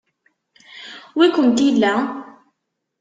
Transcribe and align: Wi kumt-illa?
Wi 1.17 1.27
kumt-illa? 1.33 1.93